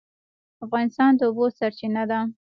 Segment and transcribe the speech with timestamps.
[0.65, 2.19] افغانستان د اوبو سرچینه ده